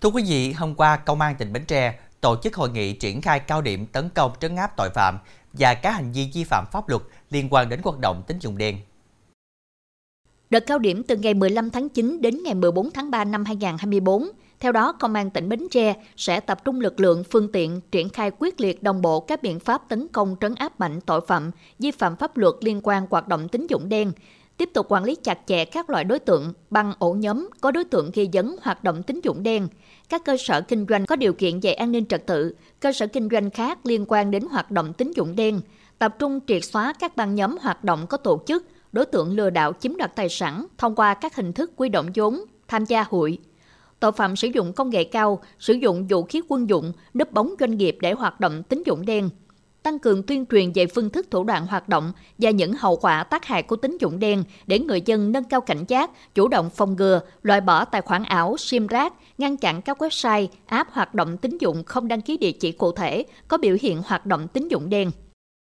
Thưa 0.00 0.08
quý 0.08 0.22
vị, 0.28 0.52
hôm 0.52 0.74
qua 0.74 0.96
Công 0.96 1.20
an 1.20 1.34
tỉnh 1.38 1.52
Bến 1.52 1.64
Tre 1.64 1.98
tổ 2.20 2.36
chức 2.42 2.56
hội 2.56 2.70
nghị 2.70 2.92
triển 2.92 3.22
khai 3.22 3.40
cao 3.40 3.62
điểm 3.62 3.86
tấn 3.86 4.08
công 4.14 4.32
trấn 4.40 4.56
áp 4.56 4.76
tội 4.76 4.90
phạm 4.90 5.18
và 5.52 5.74
các 5.74 5.90
hành 5.90 6.12
vi 6.12 6.30
vi 6.34 6.44
phạm 6.44 6.64
pháp 6.72 6.88
luật 6.88 7.02
liên 7.30 7.48
quan 7.50 7.68
đến 7.68 7.80
hoạt 7.84 7.98
động 7.98 8.22
tín 8.26 8.38
dụng 8.38 8.58
đen. 8.58 8.78
Đợt 10.50 10.66
cao 10.66 10.78
điểm 10.78 11.02
từ 11.02 11.16
ngày 11.16 11.34
15 11.34 11.70
tháng 11.70 11.88
9 11.88 12.20
đến 12.20 12.42
ngày 12.42 12.54
14 12.54 12.90
tháng 12.90 13.10
3 13.10 13.24
năm 13.24 13.44
2024, 13.44 14.28
theo 14.60 14.72
đó, 14.72 14.92
Công 14.92 15.14
an 15.14 15.30
tỉnh 15.30 15.48
Bến 15.48 15.66
Tre 15.70 15.94
sẽ 16.16 16.40
tập 16.40 16.64
trung 16.64 16.80
lực 16.80 17.00
lượng, 17.00 17.24
phương 17.30 17.52
tiện, 17.52 17.80
triển 17.90 18.08
khai 18.08 18.30
quyết 18.38 18.60
liệt 18.60 18.82
đồng 18.82 19.02
bộ 19.02 19.20
các 19.20 19.42
biện 19.42 19.60
pháp 19.60 19.88
tấn 19.88 20.08
công 20.08 20.36
trấn 20.40 20.54
áp 20.54 20.80
mạnh 20.80 21.00
tội 21.00 21.20
phạm, 21.26 21.50
vi 21.78 21.90
phạm 21.90 22.16
pháp 22.16 22.36
luật 22.36 22.54
liên 22.60 22.80
quan 22.82 23.06
hoạt 23.10 23.28
động 23.28 23.48
tín 23.48 23.66
dụng 23.66 23.88
đen, 23.88 24.12
tiếp 24.56 24.70
tục 24.74 24.86
quản 24.88 25.04
lý 25.04 25.14
chặt 25.14 25.38
chẽ 25.46 25.64
các 25.64 25.90
loại 25.90 26.04
đối 26.04 26.18
tượng, 26.18 26.52
băng 26.70 26.92
ổ 26.98 27.12
nhóm 27.12 27.48
có 27.60 27.70
đối 27.70 27.84
tượng 27.84 28.10
ghi 28.14 28.28
dấn 28.32 28.56
hoạt 28.62 28.84
động 28.84 29.02
tín 29.02 29.20
dụng 29.22 29.42
đen, 29.42 29.68
các 30.08 30.24
cơ 30.24 30.36
sở 30.36 30.60
kinh 30.60 30.86
doanh 30.88 31.06
có 31.06 31.16
điều 31.16 31.32
kiện 31.32 31.60
về 31.60 31.72
an 31.72 31.92
ninh 31.92 32.06
trật 32.06 32.26
tự, 32.26 32.54
cơ 32.80 32.92
sở 32.92 33.06
kinh 33.06 33.28
doanh 33.32 33.50
khác 33.50 33.78
liên 33.86 34.04
quan 34.08 34.30
đến 34.30 34.42
hoạt 34.50 34.70
động 34.70 34.92
tín 34.92 35.12
dụng 35.16 35.36
đen, 35.36 35.60
tập 35.98 36.16
trung 36.18 36.40
triệt 36.46 36.64
xóa 36.64 36.92
các 36.92 37.16
băng 37.16 37.34
nhóm 37.34 37.56
hoạt 37.60 37.84
động 37.84 38.06
có 38.06 38.16
tổ 38.16 38.42
chức, 38.46 38.66
đối 38.92 39.06
tượng 39.06 39.36
lừa 39.36 39.50
đảo 39.50 39.72
chiếm 39.80 39.96
đoạt 39.96 40.16
tài 40.16 40.28
sản 40.28 40.66
thông 40.78 40.94
qua 40.94 41.14
các 41.14 41.36
hình 41.36 41.52
thức 41.52 41.70
quy 41.76 41.88
động 41.88 42.06
vốn, 42.14 42.40
tham 42.68 42.84
gia 42.84 43.04
hụi. 43.10 43.38
Tội 44.00 44.12
phạm 44.12 44.36
sử 44.36 44.48
dụng 44.48 44.72
công 44.72 44.90
nghệ 44.90 45.04
cao, 45.04 45.42
sử 45.58 45.72
dụng 45.72 46.06
vũ 46.06 46.22
khí 46.22 46.40
quân 46.48 46.68
dụng, 46.68 46.92
núp 47.14 47.32
bóng 47.32 47.54
doanh 47.60 47.76
nghiệp 47.76 47.98
để 48.00 48.12
hoạt 48.12 48.40
động 48.40 48.62
tín 48.62 48.82
dụng 48.86 49.06
đen, 49.06 49.30
tăng 49.86 49.98
cường 49.98 50.22
tuyên 50.22 50.46
truyền 50.46 50.72
về 50.74 50.86
phương 50.86 51.10
thức 51.10 51.26
thủ 51.30 51.44
đoạn 51.44 51.66
hoạt 51.66 51.88
động 51.88 52.12
và 52.38 52.50
những 52.50 52.72
hậu 52.72 52.96
quả 52.96 53.24
tác 53.24 53.44
hại 53.44 53.62
của 53.62 53.76
tín 53.76 53.98
dụng 54.00 54.18
đen 54.18 54.44
để 54.66 54.78
người 54.78 55.00
dân 55.00 55.32
nâng 55.32 55.44
cao 55.44 55.60
cảnh 55.60 55.84
giác, 55.88 56.10
chủ 56.34 56.48
động 56.48 56.70
phòng 56.70 56.96
ngừa, 56.96 57.20
loại 57.42 57.60
bỏ 57.60 57.84
tài 57.84 58.00
khoản 58.00 58.22
ảo, 58.22 58.56
sim 58.56 58.86
rác, 58.86 59.12
ngăn 59.38 59.56
chặn 59.56 59.82
các 59.82 60.02
website, 60.02 60.46
app 60.66 60.92
hoạt 60.92 61.14
động 61.14 61.36
tín 61.36 61.58
dụng 61.58 61.84
không 61.84 62.08
đăng 62.08 62.20
ký 62.20 62.36
địa 62.36 62.52
chỉ 62.52 62.72
cụ 62.72 62.92
thể 62.92 63.24
có 63.48 63.58
biểu 63.58 63.76
hiện 63.80 64.02
hoạt 64.06 64.26
động 64.26 64.48
tín 64.48 64.68
dụng 64.68 64.88
đen. 64.88 65.10